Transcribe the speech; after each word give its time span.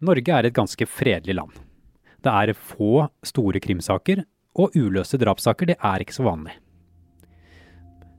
Norge 0.00 0.32
er 0.32 0.48
et 0.48 0.56
ganske 0.56 0.86
fredelig 0.88 1.36
land. 1.36 1.56
Det 2.24 2.32
er 2.32 2.56
få 2.56 3.06
store 3.24 3.60
krimsaker, 3.60 4.24
og 4.56 4.74
uløste 4.76 5.20
drapssaker 5.20 5.70
det 5.70 5.76
er 5.76 6.02
ikke 6.02 6.16
så 6.16 6.24
vanlig. 6.26 6.54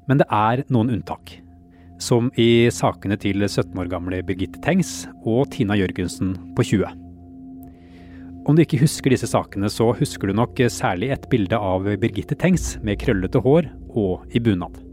Men 0.10 0.22
det 0.22 0.28
er 0.30 0.64
noen 0.74 0.94
unntak. 0.94 1.34
Som 2.02 2.32
i 2.40 2.70
sakene 2.74 3.18
til 3.22 3.46
17 3.46 3.78
år 3.78 3.90
gamle 3.90 4.22
Birgitte 4.26 4.62
Tengs 4.62 5.08
og 5.22 5.52
Tina 5.54 5.78
Jørgensen 5.78 6.34
på 6.58 6.66
20. 6.66 6.86
Om 8.50 8.58
du 8.58 8.64
ikke 8.64 8.82
husker 8.82 9.14
disse 9.14 9.30
sakene, 9.30 9.70
så 9.70 9.92
husker 9.98 10.30
du 10.30 10.38
nok 10.38 10.58
særlig 10.74 11.12
et 11.14 11.28
bilde 11.30 11.58
av 11.58 11.86
Birgitte 12.02 12.38
Tengs 12.38 12.76
med 12.82 13.02
krøllete 13.02 13.42
hår 13.42 13.70
og 13.94 14.26
i 14.34 14.42
bunad. 14.42 14.91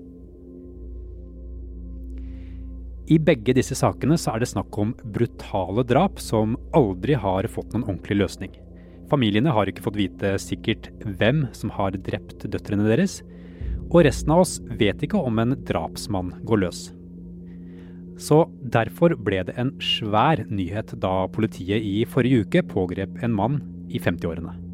I 3.09 3.17
begge 3.17 3.55
disse 3.57 3.73
sakene 3.79 4.19
så 4.21 4.35
er 4.35 4.43
det 4.43 4.51
snakk 4.51 4.77
om 4.77 4.91
brutale 5.17 5.81
drap 5.89 6.19
som 6.21 6.59
aldri 6.77 7.15
har 7.17 7.47
fått 7.49 7.73
noen 7.73 7.87
ordentlig 7.87 8.19
løsning. 8.19 8.53
Familiene 9.09 9.55
har 9.57 9.71
ikke 9.71 9.87
fått 9.87 9.97
vite 9.97 10.35
sikkert 10.43 10.91
hvem 11.07 11.47
som 11.57 11.73
har 11.73 11.97
drept 11.97 12.45
døtrene 12.53 12.85
deres, 12.85 13.23
og 13.89 14.03
resten 14.05 14.35
av 14.35 14.45
oss 14.45 14.59
vet 14.77 15.01
ikke 15.01 15.25
om 15.25 15.41
en 15.41 15.57
drapsmann 15.65 16.35
går 16.45 16.65
løs. 16.67 16.85
Så 18.21 18.43
derfor 18.61 19.17
ble 19.17 19.41
det 19.49 19.57
en 19.57 19.73
svær 19.81 20.45
nyhet 20.51 20.93
da 21.01 21.31
politiet 21.33 21.81
i 21.81 22.03
forrige 22.05 22.45
uke 22.45 22.67
pågrep 22.69 23.23
en 23.25 23.33
mann 23.41 23.63
i 23.89 24.03
50-årene. 24.03 24.68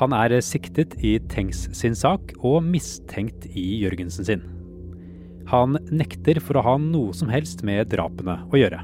Han 0.00 0.14
er 0.16 0.34
siktet 0.42 0.96
i 1.06 1.16
Tengs 1.30 1.68
sin 1.76 1.94
sak 1.94 2.32
og 2.40 2.64
mistenkt 2.66 3.46
i 3.54 3.84
Jørgensen 3.84 4.26
sin. 4.26 4.42
Han 5.52 5.78
nekter 5.92 6.40
for 6.42 6.58
å 6.58 6.64
ha 6.66 6.74
noe 6.80 7.14
som 7.14 7.30
helst 7.30 7.62
med 7.66 7.92
drapene 7.92 8.40
å 8.50 8.58
gjøre. 8.58 8.80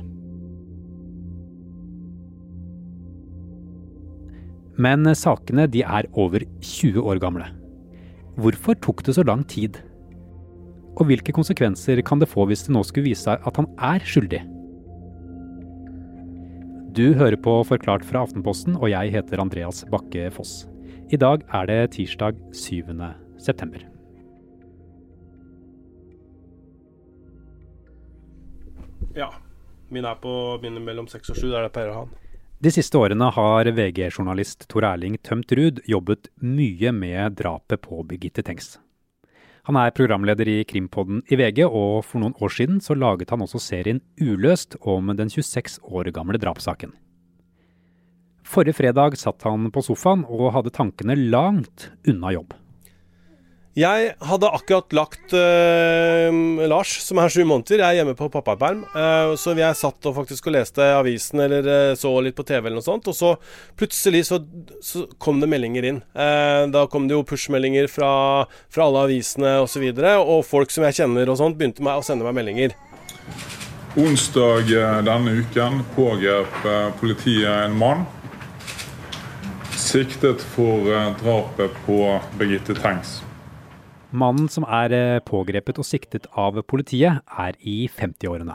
Men 4.81 5.05
sakene 5.19 5.66
de 5.69 5.83
er 5.84 6.08
over 6.16 6.47
20 6.62 7.03
år 7.05 7.20
gamle. 7.20 7.50
Hvorfor 8.41 8.78
tok 8.81 9.03
det 9.05 9.16
så 9.19 9.27
lang 9.27 9.42
tid? 9.44 9.77
Og 10.97 11.08
hvilke 11.11 11.34
konsekvenser 11.34 12.00
kan 12.06 12.22
det 12.22 12.31
få 12.31 12.47
hvis 12.48 12.64
det 12.69 12.75
nå 12.77 12.84
skulle 12.86 13.11
vise 13.11 13.27
seg 13.27 13.44
at 13.44 13.61
han 13.61 13.69
er 13.77 14.06
skyldig? 14.06 14.41
Du 16.97 17.12
hører 17.14 17.38
på 17.38 17.61
Forklart 17.69 18.03
fra 18.06 18.25
Aftenposten, 18.27 18.75
og 18.75 18.91
jeg 18.91 19.12
heter 19.14 19.42
Andreas 19.42 19.84
Bakke 19.92 20.31
Foss. 20.34 20.69
I 21.11 21.19
dag 21.19 21.42
er 21.50 21.64
det 21.66 21.78
tirsdag 21.97 22.36
7. 22.55 22.92
september. 23.42 23.83
Ja. 29.19 29.33
Min 29.91 30.06
er 30.06 30.20
på 30.22 30.33
mine 30.62 30.78
mellom 30.78 31.08
seks 31.11 31.33
og 31.33 31.41
sju. 31.41 31.48
Det 31.48 31.56
er 31.58 31.64
det 31.64 31.70
jeg 31.72 31.75
pleier 31.75 31.91
å 31.91 31.97
ha 31.97 32.05
den. 32.06 32.14
De 32.62 32.70
siste 32.70 32.94
årene 32.94 33.33
har 33.34 33.72
VG-journalist 33.75 34.69
Tor 34.70 34.86
Erling 34.86 35.19
Tømt 35.27 35.50
Ruud 35.50 35.83
jobbet 35.91 36.31
mye 36.47 36.94
med 36.94 37.41
drapet 37.42 37.83
på 37.83 38.05
Birgitte 38.06 38.47
Tengs. 38.47 38.77
Han 39.66 39.83
er 39.83 39.91
programleder 39.97 40.47
i 40.47 40.61
Krimpodden 40.62 41.25
i 41.27 41.41
VG, 41.41 41.64
og 41.66 42.05
for 42.06 42.22
noen 42.22 42.38
år 42.38 42.55
siden 42.55 42.78
så 42.78 42.94
laget 42.94 43.34
han 43.34 43.42
også 43.42 43.58
serien 43.58 43.98
Uløst 44.20 44.78
om 44.86 45.11
den 45.19 45.33
26 45.33 45.81
år 45.91 46.14
gamle 46.14 46.38
drapssaken. 46.38 46.94
Forrige 48.51 48.81
fredag 48.81 49.15
satt 49.19 49.45
han 49.47 49.69
på 49.70 49.83
sofaen 49.84 50.25
og 50.27 50.51
hadde 50.56 50.73
tankene 50.75 51.15
langt 51.31 51.93
unna 52.09 52.33
jobb. 52.34 52.56
Jeg 53.79 54.09
hadde 54.27 54.48
akkurat 54.51 54.95
lagt 54.98 55.31
uh, 55.31 56.67
Lars, 56.67 56.97
som 57.05 57.21
er 57.23 57.31
sju 57.31 57.45
måneder. 57.47 57.78
Jeg 57.78 57.87
er 57.87 57.98
hjemme 58.01 58.17
på 58.19 58.27
pappaperm. 58.34 58.83
Uh, 58.91 59.37
så 59.39 59.55
jeg 59.55 59.78
satt 59.78 60.11
og 60.11 60.17
faktisk 60.19 60.51
og 60.51 60.56
leste 60.56 60.83
avisen 60.97 61.45
eller 61.47 61.71
uh, 61.71 61.95
så 61.95 62.11
litt 62.19 62.34
på 62.34 62.45
TV 62.48 62.67
eller 62.67 62.81
noe 62.81 62.89
sånt. 62.89 63.06
Og 63.06 63.15
så 63.15 63.37
plutselig 63.78 64.27
så, 64.33 64.41
så 64.83 65.06
kom 65.23 65.39
det 65.39 65.53
meldinger 65.53 65.87
inn. 65.87 66.03
da 66.75 66.87
kom 66.91 67.06
det 67.06 67.15
jo 67.15 67.25
push-meldinger 67.25 67.87
fra, 67.87 68.12
fra, 68.66 68.89
alle 68.89 69.06
avisene 69.06 69.60
osv. 69.60 69.62
Og, 69.62 69.71
så 69.71 69.84
videre, 69.87 70.16
og 70.19 70.43
folk 70.44 70.75
som 70.75 70.83
jeg 70.89 70.99
kjenner 70.99 71.31
og 71.31 71.39
sånt, 71.39 71.55
begynte 71.60 71.87
med 71.87 72.03
å 72.03 72.05
sende 72.05 72.27
meg 72.27 72.34
meldinger. 72.41 72.75
Onsdag 73.99 74.66
denne 75.06 75.39
uken 75.39 75.84
pågrep 75.94 76.65
politiet 76.99 77.47
en 77.55 77.78
mann 77.78 78.09
siktet 79.91 80.43
for 80.55 80.87
eh, 80.93 81.11
drapet 81.19 81.75
på 81.87 81.99
Birgitte 82.39 82.77
Tengs. 82.78 83.21
Mannen 84.11 84.47
som 84.51 84.67
er 84.67 84.95
eh, 84.95 85.23
pågrepet 85.27 85.81
og 85.83 85.87
siktet 85.87 86.28
av 86.39 86.61
politiet, 86.71 87.25
er 87.27 87.56
i 87.59 87.89
50-årene. 87.91 88.55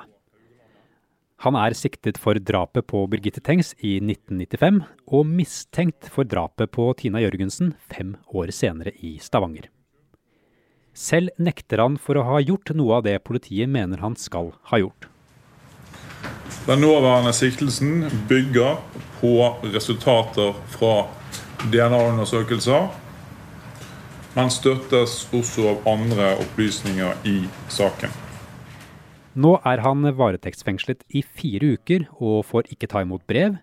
Han 1.44 1.58
er 1.60 1.76
siktet 1.76 2.18
for 2.22 2.40
drapet 2.40 2.88
på 2.88 3.02
Birgitte 3.12 3.44
Tengs 3.44 3.74
i 3.84 3.98
1995, 4.00 4.80
og 5.12 5.28
mistenkt 5.28 6.08
for 6.12 6.28
drapet 6.28 6.72
på 6.72 6.88
Tina 7.02 7.20
Jørgensen 7.24 7.74
fem 7.92 8.16
år 8.32 8.54
senere 8.56 8.96
i 9.04 9.18
Stavanger. 9.20 9.68
Selv 10.96 11.36
nekter 11.36 11.84
han 11.84 12.00
for 12.00 12.16
å 12.16 12.24
ha 12.30 12.40
gjort 12.40 12.72
noe 12.80 13.02
av 13.02 13.04
det 13.10 13.18
politiet 13.28 13.68
mener 13.68 14.00
han 14.00 14.16
skal 14.16 14.54
ha 14.72 14.80
gjort. 14.80 15.10
Den 16.66 16.80
nåværende 16.82 17.36
siktelsen 17.36 18.08
bygger 18.32 18.80
på 19.20 19.36
resultater 19.76 20.56
fra 20.72 20.96
DNA-undersøkelser, 21.72 22.88
men 24.36 24.52
støttes 24.52 25.24
også 25.36 25.72
av 25.72 25.90
andre 25.96 26.34
opplysninger 26.44 27.28
i 27.30 27.38
saken. 27.72 28.14
Nå 29.36 29.58
er 29.68 29.84
han 29.84 30.08
varetektsfengslet 30.16 31.04
i 31.12 31.24
fire 31.24 31.76
uker 31.76 32.08
og 32.20 32.46
får 32.48 32.72
ikke 32.72 32.88
ta 32.92 33.04
imot 33.04 33.26
brev, 33.28 33.58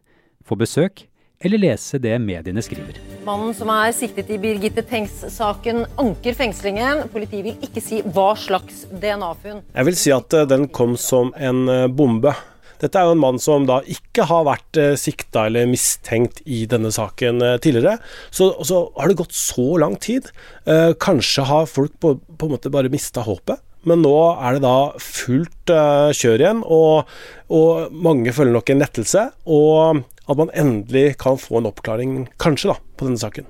få 0.44 0.58
besøk 0.60 1.06
eller 1.42 1.58
lese 1.58 1.98
det 2.02 2.14
mediene 2.22 2.62
skriver. 2.62 2.98
Mannen 3.26 3.54
som 3.56 3.70
er 3.74 3.91
siktet 3.96 4.30
i 4.30 4.38
Birgitte 4.42 4.84
Tengs-saken, 4.86 5.84
anker 6.00 6.36
fengslingen. 6.38 7.04
Politiet 7.12 7.46
vil 7.46 7.66
ikke 7.66 7.82
si 7.82 8.00
hva 8.14 8.32
slags 8.38 8.84
DNA-funn. 8.92 9.62
Jeg 9.74 9.88
vil 9.88 9.98
si 9.98 10.14
at 10.14 10.38
eh, 10.38 10.46
den 10.48 10.68
kom 10.70 10.94
som 11.00 11.32
en 11.38 11.64
eh, 11.70 11.88
bombe. 11.91 12.34
Dette 12.82 12.98
er 12.98 13.06
jo 13.06 13.15
en 13.15 13.22
mann 13.22 13.38
som 13.43 13.66
da 13.69 13.78
ikke 13.87 14.26
har 14.26 14.47
vært 14.48 14.78
eh, 14.81 14.94
sikta 14.98 15.47
eller 15.47 15.69
mistenkt 15.70 16.41
i 16.50 16.65
denne 16.70 16.91
saken 16.94 17.43
eh, 17.47 17.59
tidligere. 17.62 18.00
Så, 18.34 18.50
så, 18.66 18.88
har 18.98 19.10
det 19.10 19.20
gått 19.20 19.37
så 19.37 19.76
lang 19.78 19.94
tid. 20.03 20.32
Eh, 20.66 20.91
kanskje 20.98 21.47
har 21.47 21.71
folk 21.71 21.94
på, 22.03 22.16
på 22.19 22.48
en 22.48 22.56
måte 22.56 22.72
bare 22.75 22.91
mista 22.92 23.22
håpet. 23.26 23.62
Men 23.87 24.03
nå 24.04 24.15
er 24.34 24.56
det 24.56 24.62
da 24.62 24.76
fullt 25.03 25.72
kjør 26.15 26.42
igjen, 26.44 26.60
og, 26.62 27.09
og, 27.50 27.88
mange 27.91 28.31
føler 28.34 28.54
nok 28.54 28.71
en 28.71 28.82
lettelse. 28.82 29.25
Og 29.50 30.04
at 30.31 30.38
man 30.38 30.54
endelig 30.54 31.16
kan 31.22 31.41
få 31.41 31.59
en 31.59 31.66
oppklaring, 31.71 32.15
kanskje, 32.42 32.71
da, 32.71 32.78
på 32.98 33.09
denne 33.09 33.19
saken. 33.19 33.48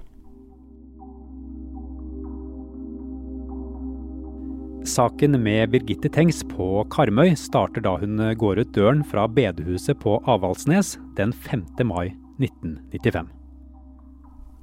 Saken 4.88 5.36
med 5.42 5.70
Birgitte 5.70 6.10
Tengs 6.10 6.40
på 6.50 6.82
Karmøy 6.90 7.36
starter 7.38 7.84
da 7.84 7.92
hun 8.00 8.18
går 8.38 8.58
ut 8.62 8.72
døren 8.74 9.04
fra 9.06 9.28
bedehuset 9.30 10.00
på 10.02 10.16
Avaldsnes 10.26 10.96
den 11.18 11.30
5. 11.32 11.62
mai 11.86 12.10
1995. 12.42 13.30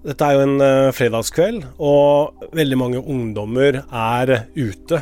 Dette 0.10 0.28
er 0.28 0.36
jo 0.36 0.44
en 0.46 0.64
uh, 0.64 0.92
fredagskveld, 0.96 1.64
og 1.80 2.52
veldig 2.56 2.80
mange 2.80 3.02
ungdommer 3.04 3.82
er 3.84 4.34
ute. 4.56 5.02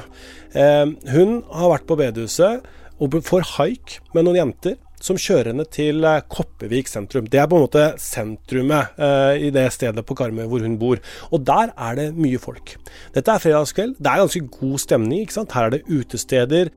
Uh, 0.53 0.93
hun 1.13 1.41
har 1.53 1.73
vært 1.73 1.89
på 1.89 1.97
bedehuset 1.99 2.65
og 2.97 3.17
får 3.25 3.45
haik 3.57 3.99
med 4.13 4.25
noen 4.25 4.39
jenter 4.41 4.77
som 5.03 5.19
kjører 5.19 5.51
henne 5.51 5.65
til 5.69 6.05
Koppevik 6.31 6.89
sentrum. 6.89 7.27
Det 7.29 7.41
er 7.41 7.49
på 7.49 7.59
en 7.59 7.65
måte 7.67 7.85
sentrumet 8.01 8.97
eh, 8.97 9.47
i 9.47 9.51
det 9.53 9.67
stedet 9.75 10.05
på 10.07 10.17
Karmøy 10.17 10.47
hvor 10.49 10.65
hun 10.65 10.79
bor. 10.81 11.01
Og 11.31 11.43
der 11.47 11.73
er 11.73 11.99
det 11.99 12.07
mye 12.17 12.41
folk. 12.41 12.75
Dette 13.15 13.33
er 13.33 13.43
fredagskveld. 13.43 13.97
Det 13.99 14.11
er 14.11 14.23
ganske 14.23 14.43
god 14.59 14.81
stemning. 14.83 15.21
ikke 15.21 15.37
sant? 15.37 15.53
Her 15.53 15.69
er 15.69 15.77
det 15.77 15.85
utesteder. 15.87 16.73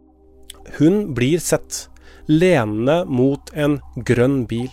Hun 0.79 1.15
blir 1.17 1.41
sett 1.43 1.87
lenende 2.31 3.03
mot 3.09 3.51
en 3.57 3.81
grønn 4.07 4.45
bil. 4.51 4.71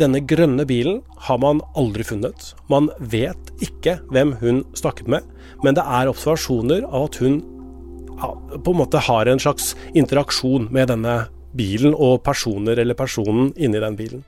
Denne 0.00 0.22
grønne 0.26 0.64
bilen 0.66 1.02
har 1.28 1.38
man 1.38 1.60
aldri 1.78 2.04
funnet. 2.06 2.52
Man 2.72 2.88
vet 2.98 3.52
ikke 3.62 4.00
hvem 4.10 4.34
hun 4.40 4.62
snakket 4.74 5.10
med, 5.12 5.26
men 5.62 5.76
det 5.78 5.84
er 5.84 6.10
observasjoner 6.10 6.88
av 6.88 7.10
at 7.10 7.20
hun 7.22 7.42
på 8.22 8.74
en 8.74 8.78
måte 8.78 9.02
har 9.02 9.28
en 9.28 9.42
slags 9.42 9.72
interaksjon 9.94 10.68
med 10.72 10.90
denne 10.92 11.16
bilen 11.56 11.94
og 11.94 12.22
personer 12.24 12.78
eller 12.80 12.96
personen 12.98 13.52
inni 13.56 13.80
den 13.82 13.98
bilen. 13.98 14.24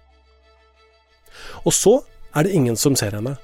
Og 1.65 1.73
så 1.73 1.99
er 2.35 2.45
det 2.45 2.55
ingen 2.55 2.77
som 2.77 2.97
ser 2.99 3.17
henne. 3.17 3.37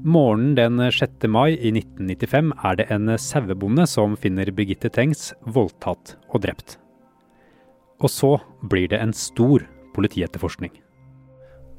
Morgenen 0.00 0.54
den 0.56 0.80
6. 0.80 1.26
mai 1.28 1.58
i 1.60 1.70
1995 1.76 2.54
er 2.64 2.76
det 2.80 2.86
en 2.90 3.10
sauebonde 3.20 3.84
som 3.86 4.14
finner 4.16 4.48
Birgitte 4.48 4.88
Tengs 4.88 5.34
voldtatt 5.44 6.14
og 6.32 6.40
drept. 6.40 6.78
Og 8.00 8.08
så 8.08 8.38
blir 8.64 8.88
det 8.88 9.02
en 9.04 9.12
stor 9.12 9.66
politietterforskning. 9.92 10.72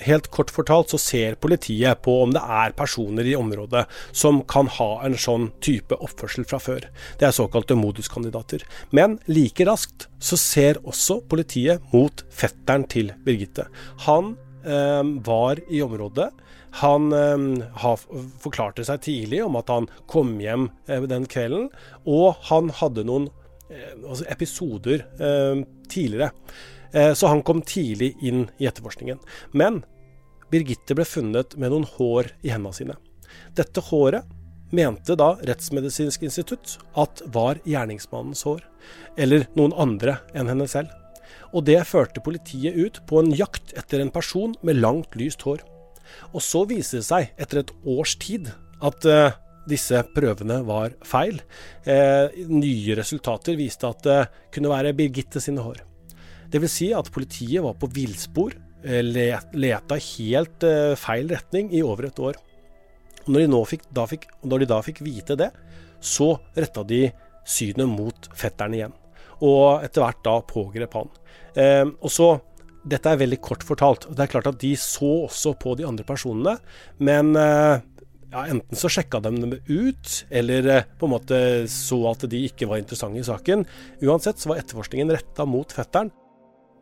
Helt 0.05 0.29
kort 0.33 0.51
fortalt 0.53 0.91
så 0.93 0.99
ser 1.01 1.37
politiet 1.41 2.01
på 2.05 2.17
om 2.23 2.33
det 2.35 2.41
er 2.41 2.75
personer 2.77 3.27
i 3.27 3.35
området 3.37 3.85
som 4.11 4.41
kan 4.49 4.69
ha 4.79 4.89
en 5.05 5.17
sånn 5.19 5.49
type 5.63 5.97
oppførsel 5.97 6.47
fra 6.49 6.59
før. 6.61 6.87
Det 7.19 7.27
er 7.27 7.35
såkalte 7.35 7.77
moduskandidater. 7.79 8.65
Men 8.91 9.19
like 9.31 9.65
raskt 9.67 10.07
så 10.21 10.39
ser 10.39 10.81
også 10.83 11.21
politiet 11.31 11.83
mot 11.93 12.23
fetteren 12.33 12.87
til 12.91 13.13
Birgitte. 13.25 13.67
Han 14.07 14.35
eh, 14.65 15.03
var 15.25 15.61
i 15.69 15.83
området. 15.85 16.31
Han 16.79 17.11
eh, 17.15 18.07
forklarte 18.41 18.85
seg 18.87 19.03
tidlig 19.07 19.43
om 19.45 19.57
at 19.59 19.71
han 19.73 19.89
kom 20.11 20.37
hjem 20.41 20.69
eh, 20.87 21.03
den 21.09 21.27
kvelden, 21.29 21.69
og 22.07 22.41
han 22.49 22.71
hadde 22.81 23.05
noen 23.07 23.29
eh, 23.69 23.95
altså 24.01 24.27
episoder 24.31 25.05
eh, 25.19 25.65
tidligere. 25.91 26.31
Eh, 26.93 27.13
så 27.13 27.31
han 27.31 27.43
kom 27.43 27.61
tidlig 27.61 28.13
inn 28.21 28.45
i 28.59 28.67
etterforskningen. 28.69 29.19
Men 29.57 29.81
Birgitte 30.51 30.95
ble 30.97 31.05
funnet 31.07 31.55
med 31.55 31.71
noen 31.71 31.87
hår 31.97 32.33
i 32.43 32.51
hendene 32.51 32.75
sine. 32.75 32.97
Dette 33.55 33.83
håret 33.87 34.27
mente 34.75 35.15
da 35.19 35.33
Rettsmedisinsk 35.47 36.23
institutt 36.27 36.77
at 36.99 37.21
var 37.35 37.59
gjerningsmannens 37.67 38.43
hår, 38.47 38.63
eller 39.19 39.47
noen 39.55 39.75
andre 39.79 40.17
enn 40.35 40.51
henne 40.51 40.67
selv. 40.71 40.91
Og 41.55 41.65
det 41.67 41.79
førte 41.87 42.23
politiet 42.23 42.75
ut 42.75 42.99
på 43.07 43.21
en 43.21 43.31
jakt 43.35 43.73
etter 43.79 44.03
en 44.03 44.11
person 44.11 44.55
med 44.63 44.79
langt, 44.79 45.15
lyst 45.19 45.43
hår. 45.47 45.63
Og 46.31 46.43
så 46.43 46.65
viser 46.67 46.99
det 46.99 47.07
seg, 47.07 47.31
etter 47.39 47.61
et 47.61 47.73
års 47.87 48.17
tid, 48.19 48.49
at 48.83 49.07
uh, 49.07 49.35
disse 49.69 49.99
prøvene 50.15 50.61
var 50.67 50.95
feil. 51.07 51.39
Uh, 51.87 52.31
nye 52.51 52.97
resultater 52.99 53.59
viste 53.59 53.87
at 53.87 54.03
det 54.07 54.19
kunne 54.55 54.71
være 54.71 54.95
Birgitte 54.97 55.43
sine 55.43 55.63
hår. 55.63 55.83
Dvs. 56.51 56.73
Si 56.73 56.91
at 56.95 57.11
politiet 57.13 57.63
var 57.63 57.77
på 57.79 57.89
villspor, 57.95 58.55
eh, 58.83 59.01
leta 59.01 59.97
helt 59.97 60.65
uh, 60.67 60.93
feil 60.99 61.31
retning 61.31 61.71
i 61.73 61.83
over 61.85 62.09
et 62.09 62.19
år. 62.19 62.39
Når 63.27 63.45
de, 63.45 63.59
fikk, 63.69 63.83
da 63.93 64.07
fikk, 64.09 64.25
når 64.43 64.63
de 64.63 64.71
da 64.71 64.79
fikk 64.83 65.03
vite 65.05 65.37
det, 65.37 65.51
så 66.01 66.33
retta 66.57 66.83
de 66.87 67.05
synet 67.47 67.89
mot 67.89 68.29
fetteren 68.37 68.75
igjen. 68.77 68.95
Og 69.41 69.83
etter 69.85 70.03
hvert 70.03 70.23
da 70.25 70.37
pågrep 70.45 70.97
han. 70.97 71.11
Eh, 71.57 71.85
og 71.89 72.13
så 72.13 72.33
Dette 72.81 73.11
er 73.11 73.19
veldig 73.21 73.37
kort 73.45 73.61
fortalt. 73.61 74.07
Det 74.09 74.23
er 74.23 74.29
klart 74.31 74.47
at 74.49 74.55
de 74.57 74.71
så 74.73 75.27
også 75.27 75.51
på 75.61 75.75
de 75.77 75.83
andre 75.85 76.01
personene, 76.01 76.55
men 76.97 77.27
eh, 77.37 77.83
ja, 78.31 78.45
enten 78.47 78.79
så 78.79 78.89
sjekka 78.89 79.19
de 79.21 79.35
dem 79.35 79.53
ut, 79.67 80.15
eller 80.33 80.69
eh, 80.73 80.87
på 80.97 81.05
en 81.05 81.13
måte 81.13 81.37
så 81.69 81.99
at 82.09 82.25
de 82.31 82.39
ikke 82.47 82.65
var 82.71 82.81
interessante 82.81 83.21
i 83.21 83.27
saken. 83.27 83.67
Uansett 84.01 84.41
så 84.41 84.49
var 84.49 84.63
etterforskningen 84.63 85.13
retta 85.13 85.45
mot 85.45 85.77
fetteren. 85.77 86.09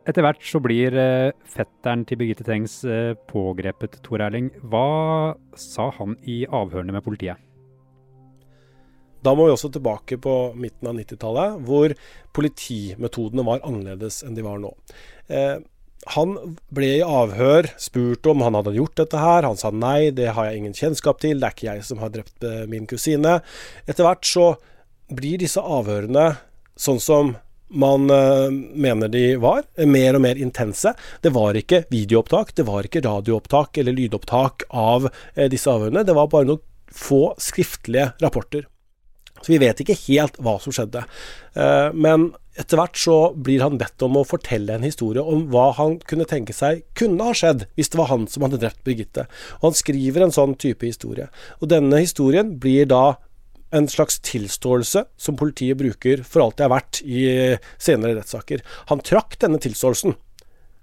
Etter 0.08 0.24
hvert 0.24 0.40
så 0.46 0.60
blir 0.64 0.94
eh, 0.96 1.32
fetteren 1.52 2.06
til 2.08 2.22
Birgitte 2.22 2.44
Tengs 2.46 2.78
eh, 2.88 3.12
pågrepet, 3.28 3.98
Tor 4.06 4.22
Erling. 4.24 4.48
Hva 4.72 5.36
sa 5.60 5.90
han 5.98 6.16
i 6.24 6.42
avhørene 6.48 6.94
med 6.96 7.04
politiet? 7.04 7.36
Da 9.20 9.34
må 9.36 9.44
vi 9.44 9.52
også 9.52 9.68
tilbake 9.74 10.16
på 10.24 10.34
midten 10.56 10.88
av 10.88 10.96
90-tallet, 10.96 11.58
hvor 11.68 11.92
politimetodene 12.32 13.44
var 13.44 13.60
annerledes 13.68 14.22
enn 14.24 14.38
de 14.38 14.46
var 14.46 14.62
nå. 14.62 14.72
Eh, 15.28 15.58
han 16.16 16.32
ble 16.72 16.88
i 16.96 17.04
avhør 17.04 17.68
spurt 17.76 18.24
om 18.32 18.40
han 18.40 18.56
hadde 18.56 18.72
gjort 18.78 18.96
dette 19.02 19.20
her. 19.20 19.44
Han 19.44 19.60
sa 19.60 19.68
nei, 19.68 20.08
det 20.16 20.30
har 20.32 20.48
jeg 20.48 20.62
ingen 20.62 20.78
kjennskap 20.78 21.20
til, 21.20 21.36
det 21.36 21.50
er 21.50 21.58
ikke 21.58 21.68
jeg 21.68 21.84
som 21.90 22.00
har 22.00 22.14
drept 22.14 22.46
min 22.72 22.88
kusine. 22.88 23.42
Etter 23.84 24.08
hvert 24.08 24.24
så 24.24 24.46
blir 25.12 25.42
disse 25.44 25.60
avhørene 25.60 26.30
sånn 26.80 27.04
som 27.04 27.34
man 27.70 28.10
uh, 28.10 28.50
mener 28.50 29.08
de 29.12 29.24
var, 29.40 29.64
mer 29.86 30.18
og 30.18 30.24
mer 30.24 30.40
intense. 30.40 30.92
Det 31.22 31.32
var 31.34 31.58
ikke 31.58 31.84
videoopptak, 31.92 32.54
det 32.58 32.66
var 32.68 32.86
ikke 32.86 33.04
radioopptak 33.06 33.80
eller 33.80 33.96
lydopptak 33.96 34.66
av 34.70 35.08
uh, 35.10 35.46
disse 35.50 35.70
avhørene. 35.70 36.04
Det 36.06 36.16
var 36.16 36.30
bare 36.32 36.50
noen 36.50 36.64
få 36.90 37.30
skriftlige 37.38 38.10
rapporter. 38.22 38.66
Så 39.40 39.54
vi 39.54 39.60
vet 39.62 39.78
ikke 39.80 39.96
helt 40.08 40.36
hva 40.42 40.58
som 40.60 40.74
skjedde. 40.74 41.00
Men 41.96 42.26
etter 42.60 42.76
hvert 42.76 42.98
så 42.98 43.14
blir 43.32 43.62
han 43.64 43.78
bedt 43.80 44.02
om 44.04 44.18
å 44.20 44.26
fortelle 44.26 44.74
en 44.74 44.84
historie 44.84 45.22
om 45.22 45.46
hva 45.52 45.70
han 45.78 45.96
kunne 46.10 46.26
tenke 46.28 46.52
seg 46.52 46.82
kunne 46.98 47.24
ha 47.24 47.36
skjedd 47.36 47.64
hvis 47.78 47.92
det 47.92 48.00
var 48.02 48.10
han 48.10 48.26
som 48.28 48.44
hadde 48.44 48.60
drept 48.60 48.82
Birgitte. 48.84 49.24
Og 49.60 49.70
han 49.70 49.78
skriver 49.78 50.26
en 50.26 50.34
sånn 50.34 50.56
type 50.60 50.84
historie. 50.84 51.30
Og 51.62 51.70
denne 51.72 52.02
historien 52.02 52.52
blir 52.60 52.90
da 52.90 53.16
en 53.76 53.86
slags 53.88 54.18
tilståelse 54.26 55.04
som 55.16 55.38
politiet 55.38 55.78
bruker 55.78 56.24
for 56.26 56.44
alt 56.44 56.58
det 56.58 56.66
har 56.66 56.74
vært 56.74 57.00
i 57.04 57.22
senere 57.78 58.16
rettssaker. 58.18 58.64
Han 58.90 59.02
trakk 59.06 59.38
denne 59.42 59.60
tilståelsen. 59.62 60.16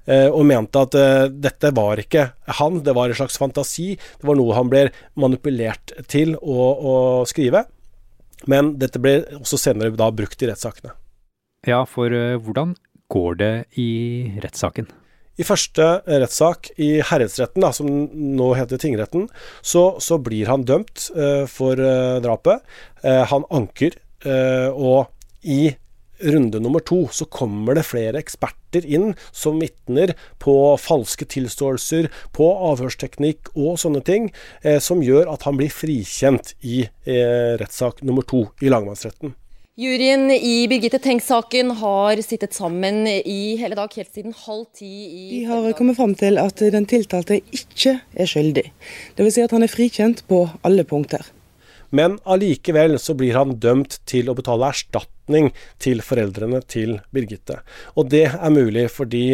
Eh, 0.08 0.30
og 0.32 0.46
mente 0.48 0.80
at 0.80 0.96
uh, 0.96 1.26
dette 1.28 1.74
var 1.76 2.00
ikke 2.00 2.30
han, 2.62 2.80
det 2.80 2.94
var 2.96 3.12
en 3.12 3.20
slags 3.20 3.36
fantasi. 3.42 3.98
Det 4.00 4.28
var 4.28 4.38
noe 4.40 4.56
han 4.56 4.70
ble 4.72 4.86
manipulert 5.20 5.92
til 6.08 6.38
å, 6.40 6.68
å 6.80 6.94
skrive. 7.28 7.66
Men 8.48 8.78
dette 8.80 9.02
ble 9.04 9.20
også 9.42 9.60
senere 9.60 9.92
da 10.00 10.08
brukt 10.16 10.40
i 10.40 10.48
rettssakene. 10.48 10.94
Ja, 11.68 11.82
for 11.90 12.14
uh, 12.14 12.40
hvordan 12.40 12.78
går 13.12 13.38
det 13.42 13.52
i 13.80 13.90
rettssaken? 14.44 14.88
I 15.38 15.46
første 15.46 15.86
rettssak 16.10 16.72
i 16.82 16.98
herredsretten, 17.06 17.66
som 17.74 17.90
nå 18.38 18.52
heter 18.58 18.82
tingretten, 18.82 19.28
så, 19.62 19.92
så 20.02 20.18
blir 20.18 20.50
han 20.50 20.66
dømt 20.66 21.12
eh, 21.14 21.44
for 21.52 21.78
eh, 21.78 22.18
drapet. 22.26 22.66
Eh, 23.04 23.24
han 23.30 23.46
anker, 23.54 24.02
og 24.28 25.14
i 25.46 25.70
runde 26.34 26.58
nummer 26.60 26.82
to 26.82 27.04
så 27.14 27.28
kommer 27.30 27.78
det 27.78 27.86
flere 27.86 28.18
eksperter 28.18 28.84
inn 28.90 29.12
som 29.30 29.62
vitner 29.62 30.16
på 30.42 30.56
falske 30.82 31.30
tilståelser, 31.30 32.10
på 32.34 32.50
avhørsteknikk 32.74 33.54
og 33.54 33.78
sånne 33.80 34.02
ting, 34.04 34.32
som 34.82 35.06
gjør 35.06 35.30
at 35.38 35.46
han 35.46 35.62
blir 35.62 35.72
frikjent 35.72 36.56
i 36.66 36.88
rettssak 37.62 38.02
nummer 38.02 38.26
to 38.26 38.48
i 38.58 38.74
lagmannsretten. 38.74 39.38
Juryen 39.78 40.32
i 40.32 40.66
Birgitte 40.66 40.98
Tengs-saken 40.98 41.70
har 41.78 42.18
sittet 42.26 42.56
sammen 42.58 43.04
i 43.06 43.58
hele 43.62 43.76
dag, 43.78 43.92
helt 43.94 44.10
siden 44.10 44.34
halv 44.34 44.64
ti 44.74 44.88
i 44.90 45.26
De 45.30 45.42
har 45.46 45.68
kommet 45.78 46.00
fram 46.00 46.16
til 46.18 46.40
at 46.42 46.64
den 46.74 46.88
tiltalte 46.90 47.38
ikke 47.54 48.00
er 48.18 48.32
skyldig. 48.32 48.64
Dvs. 49.20 49.36
Si 49.36 49.44
at 49.46 49.54
han 49.54 49.62
er 49.68 49.70
frikjent 49.70 50.24
på 50.26 50.40
alle 50.66 50.82
punkter. 50.82 51.30
Men 51.94 52.18
allikevel 52.26 52.98
så 52.98 53.14
blir 53.20 53.38
han 53.38 53.54
dømt 53.62 54.00
til 54.10 54.34
å 54.34 54.36
betale 54.40 54.72
erstatning 54.74 55.52
til 55.78 56.02
foreldrene 56.02 56.64
til 56.66 56.98
Birgitte. 57.14 57.60
Og 57.94 58.10
det 58.10 58.32
er 58.32 58.58
mulig 58.58 58.90
fordi 58.98 59.28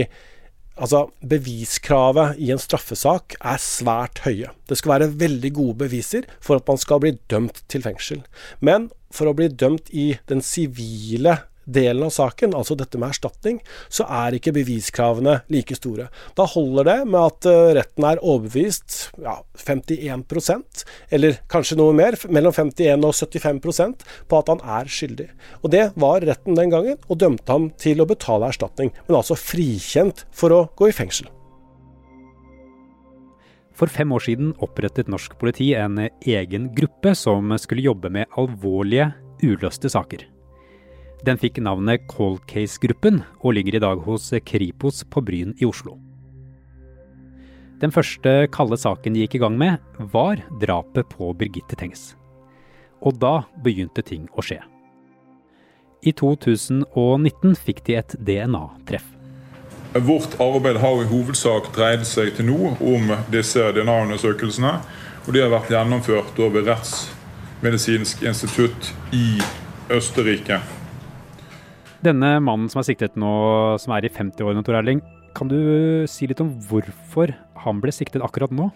Altså, 0.74 1.04
Beviskravet 1.22 2.40
i 2.42 2.48
en 2.50 2.58
straffesak 2.58 3.36
er 3.38 3.60
svært 3.62 4.24
høye. 4.26 4.50
Det 4.66 4.80
skal 4.80 4.96
være 4.96 5.12
veldig 5.22 5.52
gode 5.54 5.76
beviser 5.84 6.26
for 6.42 6.58
at 6.58 6.66
man 6.66 6.80
skal 6.82 7.04
bli 7.04 7.12
dømt 7.30 7.62
til 7.70 7.84
fengsel. 7.86 8.24
Men 8.58 8.88
for 9.14 9.30
å 9.30 9.38
bli 9.38 9.50
dømt 9.52 9.92
i 9.94 10.14
den 10.30 10.42
sivile 10.44 11.44
delen 11.66 12.04
av 12.04 12.12
saken, 12.14 12.54
altså 12.58 12.76
dette 12.76 13.00
med 13.00 13.14
erstatning, 13.14 13.60
så 13.92 14.06
er 14.12 14.38
ikke 14.38 14.54
beviskravene 14.56 15.40
like 15.54 15.78
store. 15.78 16.10
Da 16.38 16.48
holder 16.50 16.90
det 16.90 16.98
med 17.08 17.20
at 17.22 17.48
eh, 17.50 17.74
retten 17.80 18.08
er 18.08 18.22
overbevist 18.22 18.98
ja, 19.24 19.38
51% 19.60 20.84
eller 21.16 21.40
kanskje 21.52 21.80
noe 21.80 21.96
mer, 21.96 22.18
mellom 22.28 22.56
51 22.56 23.08
og 23.08 23.16
75% 23.16 24.08
på 24.30 24.42
at 24.42 24.52
han 24.52 24.66
er 24.80 24.92
skyldig. 24.92 25.30
Og 25.62 25.72
Det 25.74 25.86
var 26.00 26.26
retten 26.28 26.60
den 26.60 26.74
gangen, 26.74 27.00
og 27.08 27.22
dømte 27.22 27.50
ham 27.50 27.70
til 27.80 28.04
å 28.04 28.10
betale 28.10 28.52
erstatning, 28.52 28.92
men 29.08 29.20
altså 29.20 29.40
frikjent 29.40 30.28
for 30.36 30.54
å 30.54 30.66
gå 30.78 30.92
i 30.92 30.96
fengsel. 30.96 31.32
For 33.74 33.90
fem 33.90 34.12
år 34.14 34.22
siden 34.28 34.54
opprettet 34.62 35.10
norsk 35.10 35.34
politi 35.42 35.72
en 35.78 35.98
egen 36.06 36.70
gruppe 36.78 37.16
som 37.18 37.56
skulle 37.58 37.86
jobbe 37.88 38.12
med 38.14 38.30
alvorlige, 38.38 39.10
uløste 39.44 39.90
saker. 39.90 40.28
Den 41.24 41.40
fikk 41.40 41.62
navnet 41.64 42.04
Cold 42.12 42.42
Case-gruppen, 42.52 43.22
og 43.42 43.56
ligger 43.56 43.78
i 43.78 43.84
dag 43.84 44.02
hos 44.06 44.30
Kripos 44.46 45.04
på 45.08 45.24
Bryn 45.24 45.56
i 45.58 45.66
Oslo. 45.66 45.96
Den 47.80 47.92
første 47.92 48.46
kalde 48.54 48.78
saken 48.80 49.16
de 49.16 49.24
gikk 49.24 49.40
i 49.40 49.42
gang 49.44 49.58
med, 49.60 49.80
var 50.14 50.40
drapet 50.62 51.10
på 51.12 51.32
Birgitte 51.40 51.80
Tengs. 51.80 52.14
Og 53.04 53.18
da 53.20 53.42
begynte 53.64 54.04
ting 54.06 54.30
å 54.36 54.44
skje. 54.46 54.62
I 56.04 56.12
2019 56.20 57.56
fikk 57.56 57.84
de 57.88 57.98
et 58.00 58.16
DNA-treff. 58.20 59.08
Vårt 59.94 60.40
arbeid 60.42 60.80
har 60.82 61.04
i 61.04 61.06
hovedsak 61.06 61.68
dreid 61.76 62.02
seg 62.10 62.32
til 62.34 62.48
nå 62.48 62.72
om 62.82 63.12
disse 63.30 63.62
DNA-undersøkelsene. 63.76 64.72
Og 65.28 65.36
de 65.36 65.44
har 65.44 65.52
vært 65.54 65.70
gjennomført 65.70 66.40
ved 66.42 66.66
Rettsmedisinsk 66.66 68.24
institutt 68.26 68.90
i 69.14 69.38
Østerrike. 69.94 70.58
Denne 72.04 72.40
mannen 72.42 72.72
som 72.74 72.82
er 72.82 72.88
siktet 72.90 73.14
nå, 73.22 73.36
som 73.80 73.94
er 73.94 74.08
i 74.08 74.12
50-årene, 74.12 74.66
Tor 74.66 74.80
Erling. 74.82 75.04
Kan 75.38 75.54
du 75.54 75.60
si 76.10 76.26
litt 76.26 76.42
om 76.42 76.50
hvorfor 76.66 77.36
han 77.62 77.80
ble 77.84 77.94
siktet 77.94 78.26
akkurat 78.26 78.52
nå? 78.52 78.72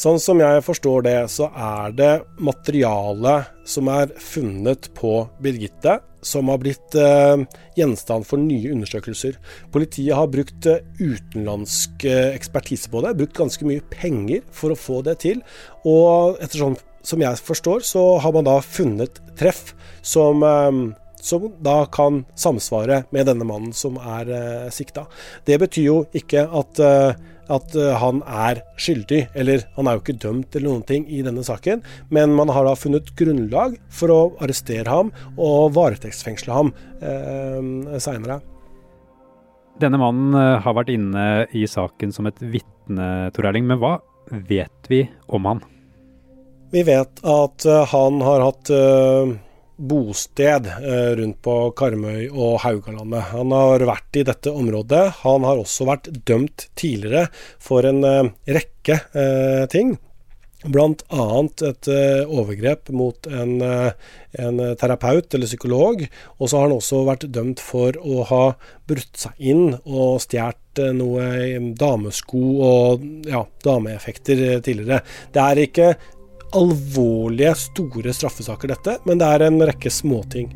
Sånn 0.00 0.20
som 0.22 0.38
jeg 0.40 0.62
forstår 0.64 1.02
det, 1.04 1.18
så 1.28 1.50
er 1.52 1.92
det 1.92 2.12
materiale 2.40 3.34
som 3.68 3.90
er 3.92 4.14
funnet 4.16 4.88
på 4.96 5.26
Birgitte, 5.44 5.98
som 6.24 6.48
har 6.48 6.60
blitt 6.62 6.96
eh, 6.96 7.42
gjenstand 7.76 8.24
for 8.28 8.40
nye 8.40 8.72
undersøkelser. 8.72 9.36
Politiet 9.72 10.16
har 10.16 10.30
brukt 10.32 10.68
eh, 10.68 10.80
utenlandsk 11.00 12.06
eh, 12.08 12.30
ekspertise 12.32 12.88
på 12.92 13.02
det, 13.04 13.12
brukt 13.18 13.36
ganske 13.36 13.68
mye 13.68 13.84
penger 13.92 14.40
for 14.56 14.72
å 14.72 14.78
få 14.78 15.02
det 15.04 15.18
til. 15.26 15.44
Og 15.84 16.40
ettersom 16.40 16.78
som 17.04 17.20
jeg 17.24 17.40
forstår, 17.44 17.84
så 17.84 18.02
har 18.20 18.32
man 18.36 18.48
da 18.48 18.58
funnet 18.64 19.20
treff 19.40 19.74
som 20.04 20.44
eh, 20.44 20.80
som 21.20 21.52
da 21.60 21.84
kan 21.86 22.24
samsvare 22.34 23.02
med 23.10 23.28
denne 23.28 23.44
mannen 23.44 23.72
som 23.76 23.98
er 24.00 24.30
eh, 24.32 24.70
sikta. 24.72 25.06
Det 25.44 25.58
betyr 25.60 25.84
jo 25.84 25.98
ikke 26.16 26.46
at, 26.48 26.80
eh, 26.80 27.12
at 27.50 27.74
eh, 27.78 27.96
han 28.00 28.22
er 28.26 28.62
skyldig, 28.80 29.24
eller 29.38 29.64
han 29.76 29.88
er 29.88 29.96
jo 29.96 30.04
ikke 30.04 30.18
dømt 30.22 30.54
eller 30.56 30.68
noen 30.70 30.86
ting 30.88 31.06
i 31.10 31.22
denne 31.26 31.44
saken, 31.46 31.82
men 32.14 32.36
man 32.36 32.52
har 32.54 32.66
da 32.68 32.76
funnet 32.78 33.12
grunnlag 33.18 33.76
for 33.92 34.14
å 34.14 34.20
arrestere 34.42 34.88
ham 34.90 35.12
og 35.36 35.74
varetektsfengsle 35.76 36.54
ham 36.54 36.72
eh, 37.02 37.98
seinere. 38.02 38.40
Denne 39.80 40.00
mannen 40.00 40.36
eh, 40.36 40.56
har 40.62 40.76
vært 40.76 40.92
inne 40.94 41.26
i 41.56 41.66
saken 41.68 42.14
som 42.14 42.28
et 42.30 42.40
vitne, 42.40 43.30
Tor 43.34 43.50
Erling, 43.50 43.68
men 43.68 43.80
hva 43.80 43.98
vet 44.30 44.90
vi 44.90 45.04
om 45.30 45.46
han? 45.48 45.62
Vi 46.70 46.84
vet 46.86 47.22
at 47.26 47.64
uh, 47.66 47.80
han 47.90 48.20
har 48.22 48.44
hatt 48.44 48.70
bosted 49.80 50.66
eh, 50.66 51.12
rundt 51.16 51.40
på 51.42 51.54
Karmøy 51.76 52.28
og 52.28 52.60
Haugalandet. 52.64 53.30
Han 53.32 53.54
har 53.54 53.86
vært 53.88 54.20
i 54.20 54.26
dette 54.28 54.52
området. 54.52 55.06
Han 55.22 55.46
har 55.48 55.60
også 55.60 55.88
vært 55.88 56.10
dømt 56.28 56.68
tidligere 56.78 57.28
for 57.62 57.88
en 57.88 58.04
eh, 58.04 58.30
rekke 58.58 59.00
eh, 59.16 59.64
ting. 59.72 59.96
Bl.a. 60.60 60.92
et 61.64 61.88
overgrep 62.28 62.90
mot 62.92 63.26
en, 63.32 63.54
en, 63.64 64.58
terapeut 64.76 65.32
eller 65.32 65.48
psykolog. 65.48 66.02
Og 66.36 66.50
så 66.50 66.58
har 66.58 66.66
han 66.68 66.74
også 66.76 67.00
vært 67.06 67.24
dømt 67.32 67.62
for 67.64 67.96
å 67.96 68.26
ha 68.28 68.42
brutt 68.84 69.22
seg 69.22 69.40
inn 69.40 69.70
og 69.86 70.20
stjålet 70.20 70.82
noe 70.98 71.24
damesko 71.80 72.42
og 72.66 73.08
ja, 73.24 73.40
dameeffekter 73.64 74.60
tidligere. 74.60 75.00
Det 75.32 75.46
er 75.46 75.62
ikke 75.64 75.88
alvorlige, 76.56 77.54
store 77.58 78.14
straffesaker, 78.16 78.72
dette, 78.72 78.96
men 79.06 79.20
det 79.20 79.28
er 79.28 79.46
en 79.46 79.60
rekke 79.70 79.92
småting. 79.92 80.50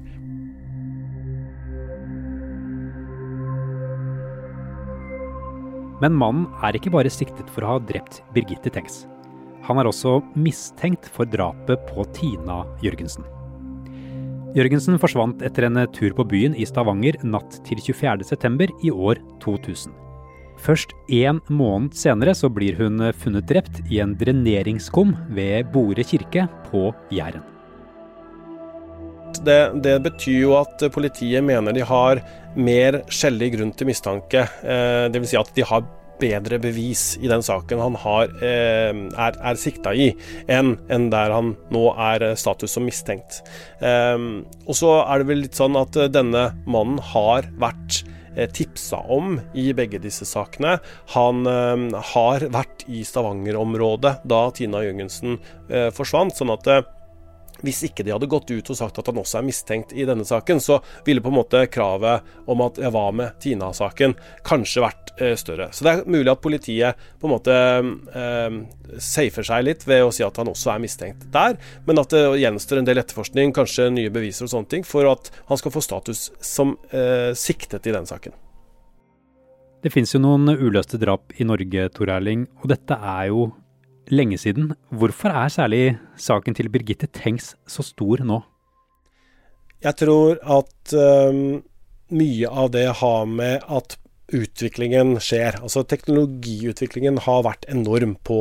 Men 6.02 6.16
mannen 6.18 6.48
er 6.66 6.76
ikke 6.76 6.92
bare 6.92 7.12
siktet 7.12 7.48
for 7.54 7.64
å 7.64 7.76
ha 7.76 7.82
drept 7.88 8.20
Birgitte 8.34 8.72
Tengs. 8.74 9.04
Han 9.64 9.78
er 9.80 9.88
også 9.88 10.18
mistenkt 10.36 11.06
for 11.14 11.28
drapet 11.30 11.80
på 11.88 12.04
Tina 12.16 12.64
Jørgensen. 12.84 13.24
Jørgensen 14.54 15.00
forsvant 15.02 15.40
etter 15.42 15.66
en 15.66 15.80
tur 15.94 16.12
på 16.14 16.26
byen 16.30 16.54
i 16.54 16.66
Stavanger 16.68 17.16
natt 17.26 17.56
til 17.66 17.80
24.9. 17.82 18.68
i 18.86 18.92
år 18.92 19.22
2000. 19.42 19.94
Først 20.62 20.94
én 21.12 21.40
måned 21.52 21.96
senere 21.98 22.34
så 22.36 22.48
blir 22.52 22.78
hun 22.78 23.02
funnet 23.18 23.48
drept 23.50 23.82
i 23.90 24.00
en 24.04 24.14
dreneringskum 24.18 25.16
ved 25.34 25.72
Bore 25.74 26.04
kirke 26.06 26.46
på 26.70 26.92
Jæren. 27.12 27.42
Det, 29.44 29.82
det, 29.82 29.98
betyr 30.04 30.38
jo 30.44 30.54
at 30.60 30.80
politiet 30.94 31.44
mener 31.44 31.74
de 31.74 31.82
har 31.84 32.22
mer 32.54 33.02
skjellig 33.12 33.50
grunn 33.56 33.74
til 33.74 33.90
mistanke. 33.90 34.46
Eh, 34.62 35.10
Dvs. 35.12 35.34
Si 35.34 35.40
at 35.40 35.52
de 35.56 35.66
har 35.66 35.84
bedre 36.20 36.60
bevis 36.62 37.16
i 37.18 37.28
den 37.28 37.42
saken 37.42 37.82
han 37.82 37.98
har, 37.98 38.30
eh, 38.38 38.94
er, 38.94 39.38
er 39.50 39.60
sikta 39.60 39.92
i, 39.92 40.12
enn 40.46 40.76
en 40.88 41.08
der 41.12 41.34
han 41.34 41.56
nå 41.74 41.88
er 41.98 42.30
status 42.38 42.76
som 42.78 42.86
mistenkt. 42.86 43.42
Eh, 43.82 44.16
og 44.64 44.78
så 44.78 45.00
er 45.02 45.20
det 45.20 45.30
vel 45.32 45.42
litt 45.44 45.58
sånn 45.58 45.76
at 45.82 45.98
denne 46.14 46.52
mannen 46.64 47.02
har 47.12 47.50
vært 47.58 48.04
Eh, 48.04 48.23
tipsa 48.54 49.00
om 49.12 49.38
i 49.54 49.70
begge 49.76 50.00
disse 50.02 50.26
sakene. 50.28 50.78
Han 51.14 51.46
eh, 51.50 52.02
har 52.14 52.48
vært 52.54 52.86
i 52.90 53.04
Stavanger-området 53.06 54.16
da 54.24 54.42
Tina 54.56 54.84
Jørgensen 54.84 55.38
eh, 55.68 55.90
forsvant. 55.94 56.36
sånn 56.36 56.54
at 56.54 56.68
hvis 57.64 57.84
ikke 57.86 58.04
de 58.04 58.12
hadde 58.12 58.28
gått 58.30 58.50
ut 58.50 58.70
og 58.70 58.78
sagt 58.78 58.98
at 59.00 59.08
han 59.08 59.20
også 59.20 59.38
er 59.40 59.46
mistenkt 59.46 59.94
i 59.96 60.06
denne 60.08 60.26
saken, 60.26 60.60
så 60.60 60.80
ville 61.06 61.22
på 61.24 61.30
en 61.32 61.38
måte 61.38 61.64
kravet 61.72 62.48
om 62.50 62.64
at 62.66 62.80
jeg 62.82 62.92
var 62.94 63.14
med 63.16 63.38
Tina-saken 63.40 64.16
kanskje 64.46 64.84
vært 64.84 65.03
eh, 65.03 65.03
større. 65.38 65.68
Så 65.72 65.84
det 65.86 65.92
er 65.92 66.08
mulig 66.10 66.30
at 66.32 66.42
politiet 66.42 67.00
på 67.20 67.28
en 67.28 67.34
måte 67.34 67.54
eh, 67.54 68.56
safer 68.98 69.46
seg 69.46 69.66
litt 69.66 69.84
ved 69.86 70.04
å 70.04 70.12
si 70.14 70.24
at 70.26 70.38
han 70.40 70.50
også 70.50 70.72
er 70.74 70.82
mistenkt 70.82 71.26
der, 71.34 71.58
men 71.86 72.02
at 72.02 72.10
det 72.14 72.22
gjenstår 72.42 72.80
en 72.80 72.88
del 72.88 73.02
etterforskning, 73.02 73.54
kanskje 73.54 73.90
nye 73.94 74.12
beviser 74.14 74.48
og 74.48 74.54
sånne 74.54 74.72
ting, 74.74 74.86
for 74.86 75.06
at 75.10 75.30
han 75.50 75.60
skal 75.60 75.74
få 75.74 75.84
status 75.84 76.28
som 76.42 76.76
eh, 76.90 77.30
siktet 77.38 77.86
i 77.86 77.94
den 77.94 78.08
saken. 78.10 78.34
Det 79.84 79.92
finnes 79.92 80.14
jo 80.14 80.22
noen 80.22 80.48
uløste 80.48 80.96
drap 80.96 81.34
i 81.36 81.44
Norge, 81.44 81.90
Tor 81.92 82.10
Erling, 82.14 82.46
og 82.62 82.70
dette 82.72 82.96
er 82.96 83.28
jo 83.28 83.50
lenge 84.12 84.38
siden. 84.40 84.72
Hvorfor 84.88 85.34
er 85.36 85.52
særlig 85.52 85.82
saken 86.20 86.56
til 86.56 86.70
Birgitte 86.72 87.08
Tengs 87.12 87.52
så 87.68 87.84
stor 87.84 88.24
nå? 88.24 88.40
Jeg 89.84 89.98
tror 90.00 90.40
at 90.40 90.94
um, 90.96 91.60
mye 92.16 92.48
av 92.48 92.70
det 92.72 92.86
har 93.02 93.28
med 93.28 93.64
at 93.68 93.98
utviklingen 94.32 95.18
skjer. 95.22 95.58
Altså 95.60 95.84
Teknologiutviklingen 95.88 97.20
har 97.26 97.44
vært 97.46 97.66
enorm 97.72 98.16
på 98.24 98.38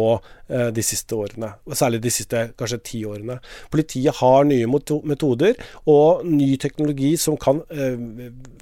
de 0.48 0.84
siste 0.86 1.16
årene. 1.16 1.54
Særlig 1.74 2.02
de 2.04 2.12
siste 2.14 2.40
kanskje 2.60 2.80
ti 2.84 3.00
årene. 3.08 3.40
Politiet 3.74 4.20
har 4.20 4.44
nye 4.48 4.68
metoder 4.68 5.58
og 5.90 6.26
ny 6.28 6.54
teknologi 6.62 7.14
som 7.20 7.38
kan 7.40 7.62
eh, 7.74 7.98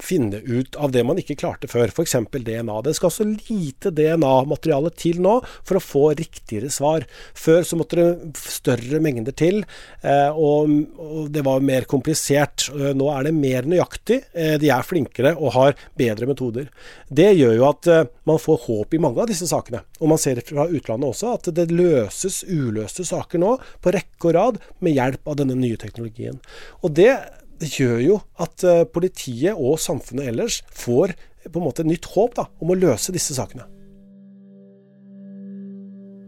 finne 0.02 0.42
ut 0.46 0.78
av 0.82 0.94
det 0.94 1.04
man 1.08 1.20
ikke 1.22 1.38
klarte 1.42 1.70
før. 1.72 1.92
F.eks. 1.92 2.18
DNA. 2.32 2.78
Det 2.86 2.96
skal 2.98 3.14
så 3.14 3.28
lite 3.28 3.92
DNA-materiale 3.96 4.92
til 4.98 5.22
nå 5.24 5.38
for 5.68 5.78
å 5.78 5.84
få 5.84 6.04
riktigere 6.20 6.72
svar. 6.74 7.06
Før 7.38 7.66
så 7.68 7.80
måtte 7.80 8.00
det 8.00 8.32
større 8.42 9.02
mengder 9.04 9.36
til, 9.38 9.64
eh, 10.02 10.30
og, 10.32 10.72
og, 10.98 11.30
det 11.34 11.46
var 11.48 11.64
mer 11.66 11.88
komplisert. 11.90 12.70
Eh, 12.74 12.92
nå 12.98 13.10
er 13.14 13.30
det 13.30 13.36
mer 13.38 13.70
nøyaktig. 13.70 14.22
Eh, 14.34 14.56
de 14.62 14.72
er 14.74 14.88
flinkere 14.88 15.36
og 15.38 15.56
har 15.58 15.78
bedre 16.00 16.30
metoder. 16.30 16.70
Det 17.10 17.32
gjør 17.36 17.58
jo 17.58 17.68
at 17.70 17.92
eh, 17.92 18.06
man 18.30 18.42
får 18.42 18.66
håp 18.68 18.96
i 18.96 19.02
mange 19.02 19.22
av 19.22 19.32
disse 19.32 19.50
sakene. 19.50 19.84
Og 20.02 20.12
man 20.12 20.22
ser 20.22 20.42
fra 20.46 20.68
utlandet 20.70 21.12
også 21.12 21.36
at 21.36 21.52
det 21.56 21.70
løses 21.72 22.42
uløste 22.48 23.06
saker 23.08 23.42
nå 23.42 23.56
på 23.82 23.94
rekke 23.96 24.30
og 24.30 24.36
rad 24.38 24.62
med 24.84 24.98
hjelp 24.98 25.32
av 25.32 25.40
denne 25.42 25.58
nye 25.60 25.80
teknologien. 25.80 26.40
Og 26.84 26.96
det 26.98 27.14
gjør 27.62 28.00
jo 28.02 28.16
at 28.42 28.66
eh, 28.66 28.88
politiet 28.90 29.58
og 29.58 29.80
samfunnet 29.82 30.32
ellers 30.32 30.62
får 30.74 31.14
på 31.48 31.58
en 31.58 31.66
måte 31.66 31.86
nytt 31.88 32.10
håp 32.14 32.36
da, 32.38 32.48
om 32.62 32.74
å 32.74 32.78
løse 32.78 33.14
disse 33.14 33.36
sakene. 33.38 33.68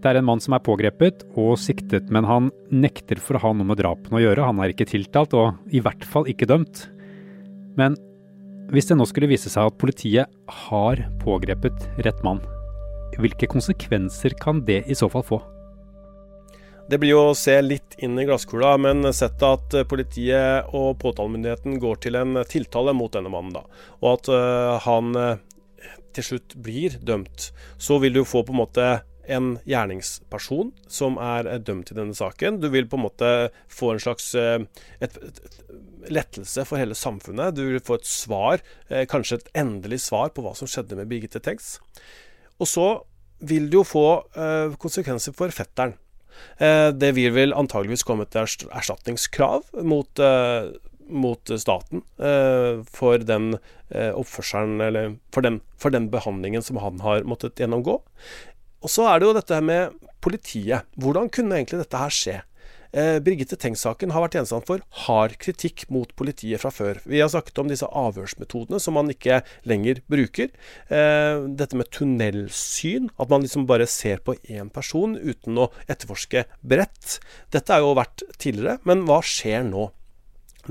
Det 0.04 0.12
er 0.12 0.20
en 0.20 0.26
mann 0.28 0.42
som 0.44 0.56
er 0.56 0.64
pågrepet 0.64 1.22
og 1.40 1.54
siktet, 1.62 2.10
men 2.12 2.28
han 2.28 2.50
nekter 2.76 3.22
for 3.24 3.38
å 3.38 3.44
ha 3.46 3.54
noe 3.56 3.70
med 3.70 3.80
drapene 3.80 4.20
å 4.20 4.24
gjøre. 4.24 4.50
Han 4.50 4.60
er 4.60 4.74
ikke 4.74 4.90
tiltalt, 4.90 5.32
og 5.38 5.62
i 5.72 5.80
hvert 5.84 6.04
fall 6.04 6.28
ikke 6.28 6.50
dømt. 6.50 6.90
Men 7.80 7.96
hvis 8.74 8.90
det 8.90 8.98
nå 9.00 9.08
skulle 9.08 9.32
vise 9.32 9.52
seg 9.54 9.70
at 9.70 9.80
politiet 9.80 10.28
har 10.68 11.00
pågrepet 11.24 11.88
rett 12.04 12.20
mann, 12.26 12.44
hvilke 13.22 13.50
konsekvenser 13.52 14.36
kan 14.42 14.64
det 14.68 14.84
i 14.88 14.98
så 14.98 15.10
fall 15.12 15.26
få? 15.28 15.42
Det 16.90 17.00
blir 17.00 17.14
jo 17.14 17.22
å 17.30 17.38
se 17.38 17.56
litt 17.64 17.96
inn 18.04 18.18
i 18.20 18.26
glasskula, 18.28 18.74
men 18.82 19.08
sett 19.16 19.42
at 19.48 19.76
politiet 19.88 20.74
og 20.76 20.98
påtalemyndigheten 21.00 21.80
går 21.80 22.02
til 22.04 22.20
en 22.20 22.42
tiltale 22.50 22.92
mot 22.98 23.14
denne 23.14 23.32
mannen, 23.32 23.56
da, 23.56 23.64
og 24.02 24.10
at 24.18 24.30
uh, 24.34 24.82
han 24.84 25.16
til 26.14 26.28
slutt 26.28 26.56
blir 26.60 27.00
dømt, 27.02 27.50
så 27.82 27.98
vil 28.04 28.20
du 28.20 28.24
få 28.28 28.44
på 28.46 28.54
en 28.54 28.62
måte 28.62 28.88
en 29.24 29.54
gjerningsperson 29.68 30.74
som 30.92 31.16
er 31.22 31.48
dømt 31.64 31.92
i 31.92 31.98
denne 31.98 32.16
saken. 32.18 32.60
Du 32.60 32.70
vil 32.74 32.90
på 32.90 33.00
en 33.00 33.06
måte 33.06 33.30
få 33.72 33.94
en 33.94 34.04
slags 34.04 34.34
et, 34.36 34.68
et, 35.00 35.18
et, 35.24 35.50
lettelse 36.12 36.66
for 36.68 36.82
hele 36.82 36.98
samfunnet. 36.98 37.56
Du 37.56 37.64
vil 37.64 37.84
få 37.84 37.96
et 38.00 38.10
svar, 38.10 38.64
eh, 38.90 39.06
kanskje 39.08 39.40
et 39.40 39.52
endelig 39.64 40.02
svar 40.10 40.34
på 40.36 40.44
hva 40.44 40.52
som 40.58 40.68
skjedde 40.68 40.98
med 41.00 41.08
Birgitte 41.08 41.40
Tengs. 41.44 41.78
Og 42.64 42.70
så 42.70 42.88
vil 43.44 43.68
det 43.68 43.80
jo 43.82 43.84
få 43.88 44.08
eh, 44.40 44.76
konsekvenser 44.80 45.36
for 45.36 45.52
fetteren. 45.54 45.98
Eh, 46.58 46.90
det 46.96 47.12
vil 47.18 47.34
vel 47.36 47.56
antageligvis 47.58 48.06
komme 48.08 48.26
til 48.32 48.48
erstatningskrav 48.72 49.68
mot, 49.84 50.24
mot 51.12 51.54
staten 51.60 52.06
for 52.88 53.26
den 53.28 53.58
oppførselen, 53.92 54.80
eller 54.82 55.18
for 55.36 55.46
den, 55.46 55.60
for 55.78 55.94
den 55.94 56.08
behandlingen 56.14 56.64
som 56.64 56.80
han 56.82 57.04
har 57.04 57.28
måttet 57.28 57.60
gjennomgå. 57.60 58.00
Og 58.84 58.92
så 58.92 59.06
er 59.12 59.20
det 59.20 59.28
jo 59.28 59.36
dette 59.36 59.60
med 59.64 60.08
politiet. 60.24 60.88
Hvordan 61.00 61.30
kunne 61.32 61.60
egentlig 61.60 61.84
dette 61.84 62.00
her 62.00 62.16
skje? 62.16 62.40
Eh, 62.94 63.18
Birgitte 63.24 63.58
Tengs-saken 63.60 64.14
har 64.14 64.24
vært 64.26 64.38
gjenstand 64.38 64.68
for 64.70 64.84
hard 65.06 65.36
kritikk 65.42 65.86
mot 65.94 66.12
politiet 66.20 66.62
fra 66.64 66.72
før. 66.74 67.02
Vi 67.10 67.22
har 67.22 67.32
snakket 67.34 67.62
om 67.62 67.72
disse 67.72 67.90
avhørsmetodene 67.90 68.80
som 68.82 68.98
man 68.98 69.12
ikke 69.14 69.42
lenger 69.70 70.04
bruker. 70.12 70.54
Eh, 70.88 71.46
dette 71.60 71.80
med 71.80 71.92
tunnelsyn, 71.94 73.10
at 73.18 73.34
man 73.34 73.46
liksom 73.46 73.68
bare 73.70 73.90
ser 73.90 74.24
på 74.24 74.38
én 74.48 74.72
person 74.74 75.18
uten 75.18 75.60
å 75.60 75.72
etterforske 75.88 76.46
bredt. 76.62 77.18
Dette 77.54 77.74
har 77.74 77.84
jo 77.84 77.98
vært 77.98 78.26
tidligere, 78.38 78.80
men 78.88 79.06
hva 79.10 79.22
skjer 79.26 79.66
nå? 79.68 79.90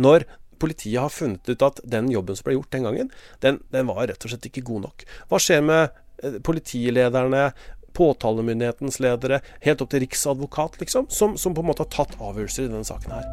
Når 0.01 0.25
politiet 0.63 1.01
har 1.03 1.13
funnet 1.13 1.49
ut 1.51 1.67
at 1.67 1.83
den 1.89 2.11
jobben 2.13 2.39
som 2.39 2.47
ble 2.47 2.57
gjort 2.57 2.73
den 2.75 2.87
gangen, 2.87 3.13
den, 3.45 3.61
den 3.75 3.89
var 3.91 4.07
rett 4.09 4.25
og 4.25 4.33
slett 4.33 4.49
ikke 4.49 4.65
god 4.69 4.87
nok. 4.87 5.07
Hva 5.31 5.41
skjer 5.43 5.65
med 5.67 5.83
eh, 6.23 6.39
politilederne, 6.47 7.49
påtalemyndighetens 7.97 9.01
ledere, 9.03 9.41
helt 9.65 9.85
opp 9.85 9.93
til 9.93 10.05
riksadvokat, 10.07 10.81
liksom, 10.83 11.09
som, 11.13 11.37
som 11.39 11.55
på 11.55 11.65
en 11.65 11.71
måte 11.73 11.87
har 11.87 11.93
tatt 11.95 12.19
avgjørelser 12.21 12.67
i 12.67 12.73
denne 12.73 12.87
saken 12.89 13.17
her. 13.19 13.27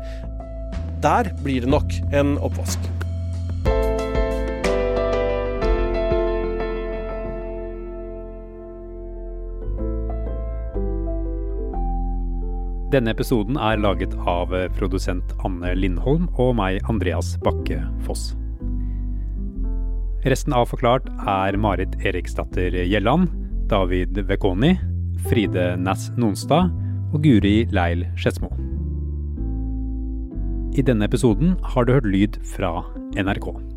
Der 1.04 1.32
blir 1.44 1.64
det 1.64 1.72
nok 1.72 1.96
en 2.12 2.36
oppvask. 2.44 2.90
Denne 12.90 13.12
episoden 13.14 13.54
er 13.62 13.78
laget 13.78 14.16
av 14.28 14.50
produsent 14.74 15.36
Anne 15.46 15.76
Lindholm 15.78 16.26
og 16.42 16.56
meg, 16.58 16.80
Andreas 16.90 17.36
Bakke 17.46 17.84
Foss. 18.08 18.32
Resten 20.26 20.56
av 20.58 20.66
Forklart 20.68 21.06
er 21.30 21.56
Marit 21.62 21.94
Eriksdatter 22.02 22.74
Gjelland, 22.82 23.30
David 23.70 24.18
Vekoni, 24.28 24.74
Fride 25.30 25.76
Næss 25.78 26.12
Nonstad 26.18 26.72
og 27.14 27.22
Guri 27.24 27.68
Leil 27.72 28.08
Skedsmo. 28.18 28.50
I 30.78 30.86
denne 30.86 31.06
episoden 31.06 31.56
har 31.64 31.84
du 31.84 31.94
hørt 31.94 32.10
lyd 32.10 32.42
fra 32.56 32.82
NRK. 33.18 33.69